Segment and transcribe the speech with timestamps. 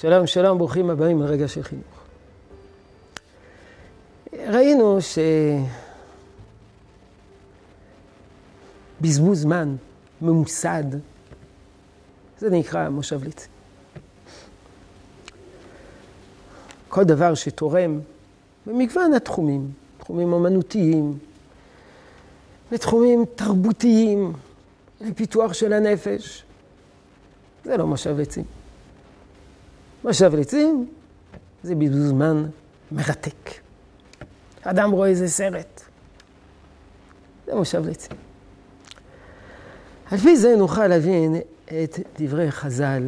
[0.00, 2.04] שלום, שלום, ברוכים הבאים לרגע של חינוך.
[4.32, 4.98] ראינו
[9.00, 9.76] שבזבוז זמן
[10.22, 10.84] ממוסד,
[12.38, 13.48] זה נקרא מושב ליצי.
[16.88, 18.00] כל דבר שתורם
[18.66, 21.18] במגוון התחומים, תחומים אמנותיים,
[22.72, 24.32] לתחומים תרבותיים,
[25.00, 26.44] לפיתוח של הנפש,
[27.64, 28.57] זה לא מושב עצים.
[30.08, 30.88] מושב עצים
[31.62, 32.46] זה בזבוז זמן
[32.92, 33.50] מרתק.
[34.62, 35.82] אדם רואה איזה סרט.
[37.46, 38.16] זה מושב עצים.
[40.10, 43.02] על פי זה נוכל להבין את דברי חז"ל,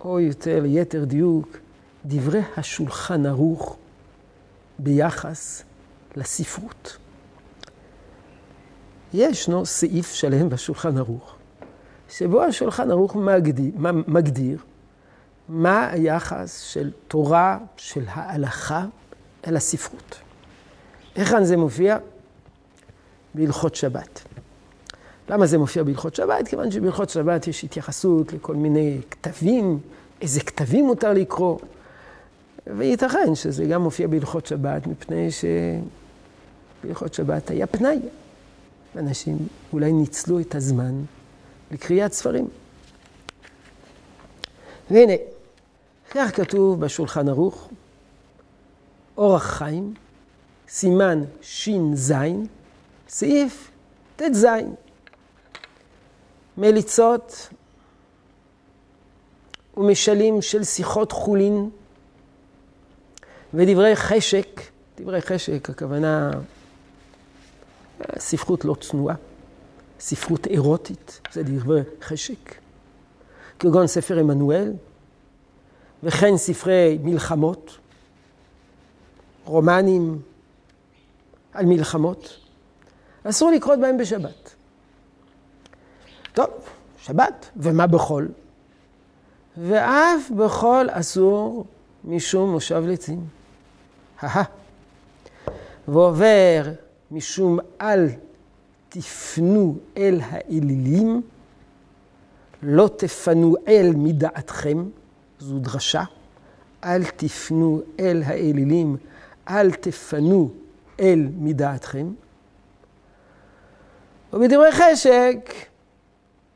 [0.00, 1.56] או יותר ליתר דיוק,
[2.04, 3.76] דברי השולחן ערוך
[4.78, 5.62] ביחס
[6.16, 6.96] לספרות.
[9.14, 11.34] ישנו סעיף שלם בשולחן ערוך,
[12.08, 13.72] שבו השולחן ערוך מגדיר,
[14.06, 14.58] מגדיר
[15.50, 18.86] מה היחס של תורה, של ההלכה,
[19.46, 20.20] אל הספרות.
[21.14, 21.98] היכן זה מופיע?
[23.34, 24.22] בהלכות שבת.
[25.28, 26.48] למה זה מופיע בהלכות שבת?
[26.48, 29.78] כיוון שבהלכות שבת יש התייחסות לכל מיני כתבים,
[30.20, 31.58] איזה כתבים מותר לקרוא,
[32.66, 35.28] וייתכן שזה גם מופיע בהלכות שבת, מפני
[36.82, 37.98] שבהלכות שבת היה פנאי.
[38.96, 39.38] אנשים
[39.72, 40.94] אולי ניצלו את הזמן
[41.70, 42.48] לקריאת ספרים.
[44.90, 45.12] והנה,
[46.10, 47.68] כך כתוב בשולחן ערוך,
[49.16, 49.94] אורח חיים,
[50.68, 52.14] סימן ש"ז,
[53.08, 53.70] סעיף
[54.16, 54.46] ט"ז.
[56.56, 57.48] מליצות
[59.76, 61.70] ומשלים של שיחות חולין
[63.54, 64.60] ודברי חשק,
[64.98, 66.30] דברי חשק, הכוונה
[68.18, 69.14] ספרות לא צנועה,
[70.00, 72.54] ספרות אירוטית, זה דברי חשק,
[73.58, 74.72] כגון ספר עמנואל,
[76.02, 77.78] וכן ספרי מלחמות,
[79.44, 80.18] רומנים
[81.52, 82.38] על מלחמות,
[83.24, 84.54] אסור לקרות בהם בשבת.
[86.32, 86.50] טוב,
[86.98, 88.28] שבת, ומה בחול?
[89.56, 91.64] ואף בחול אסור
[92.04, 93.26] משום מושב לצים.
[94.20, 94.42] הא
[95.88, 96.62] ועובר
[97.10, 98.08] משום אל
[98.88, 101.22] תפנו אל האלילים,
[102.62, 104.84] לא תפנו אל מדעתכם,
[105.40, 106.02] זו דרשה,
[106.84, 108.96] אל תפנו אל האלילים,
[109.48, 110.50] אל תפנו
[111.00, 112.06] אל מדעתכם.
[114.32, 115.54] ובדברי חשק,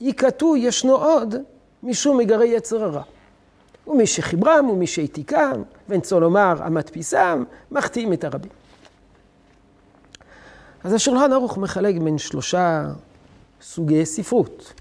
[0.00, 1.34] יקטו ישנו עוד
[1.82, 3.02] משום מגרי יצר הרע.
[3.86, 8.50] ומי שחיברם ומי שהעתיקם, ואין צו לומר המדפיסם, מחטיאים את הרבים.
[10.84, 12.84] אז השולחן ערוך מחלק בין שלושה
[13.60, 14.72] סוגי ספרות.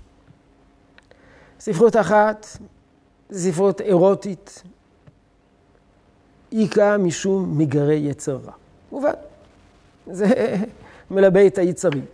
[1.60, 2.48] ספרות אחת,
[3.32, 4.64] ספרות אירוטית,
[6.52, 8.52] איכה משום מגרי יצר רע.
[8.92, 9.14] מובן,
[10.12, 10.56] זה
[11.12, 12.06] מלבה את היצרים.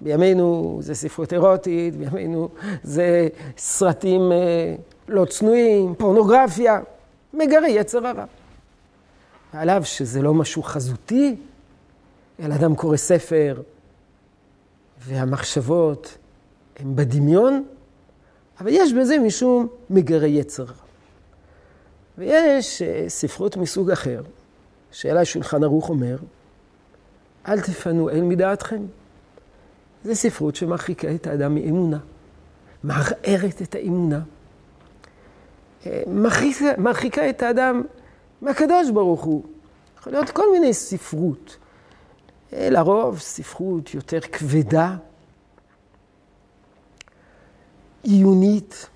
[0.00, 2.48] בימינו זה ספרות אירוטית, בימינו
[2.82, 3.28] זה
[3.58, 4.74] סרטים אה,
[5.08, 6.80] לא צנועים, פורנוגרפיה,
[7.34, 8.24] מגרי יצר הרע.
[9.54, 11.36] ועליו שזה לא משהו חזותי,
[12.40, 13.62] אלא אדם קורא ספר
[14.98, 16.18] והמחשבות
[16.76, 17.64] הן בדמיון,
[18.60, 20.66] אבל יש בזה משום מגרי יצר.
[22.18, 24.22] ויש אה, ספרות מסוג אחר,
[24.90, 26.16] שאלה שולחן ערוך אומר,
[27.48, 28.82] אל תפנו אל מדעתכם.
[30.04, 31.98] זו ספרות שמרחיקה את האדם מאמונה,
[32.84, 34.20] מערערת את האמונה,
[35.86, 37.82] אה, מרחיקה, מרחיקה את האדם
[38.42, 39.42] מהקדוש ברוך הוא.
[39.98, 41.56] יכול להיות כל מיני ספרות.
[42.52, 44.96] אה, לרוב ספרות יותר כבדה,
[48.02, 48.86] עיונית,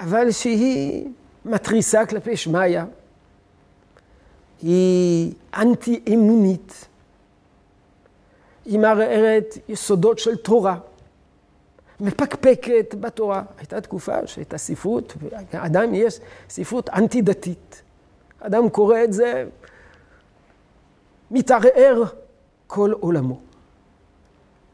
[0.00, 1.08] אבל שהיא
[1.44, 2.80] מתריסה כלפי שמיא,
[4.62, 6.86] היא אנטי-אמונית,
[8.64, 10.78] היא מערערת יסודות של תורה,
[12.00, 13.42] מפקפקת בתורה.
[13.58, 15.16] הייתה תקופה שהייתה ספרות,
[15.52, 17.82] ועדיין יש ספרות אנטי-דתית.
[18.40, 19.46] אדם קורא את זה,
[21.30, 22.02] מתערער
[22.66, 23.40] כל עולמו.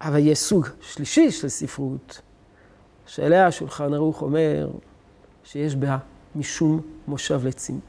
[0.01, 2.21] אבל יש סוג שלישי של ספרות,
[3.07, 4.69] שעליה השולחן ערוך אומר
[5.45, 5.99] שיש בה
[6.37, 7.81] משום מושב לצים.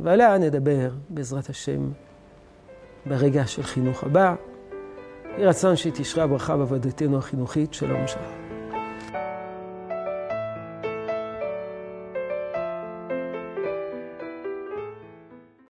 [0.00, 1.90] ועליה נדבר בעזרת השם
[3.06, 4.34] ברגע של חינוך הבא.
[5.36, 7.74] יהי רצון שתשרה ברכה בעבודתנו החינוכית.
[7.74, 8.41] שלום שלום.